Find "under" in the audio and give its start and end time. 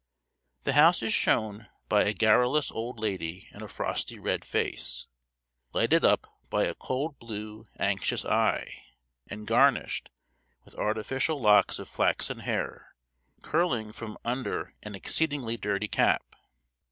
14.25-14.73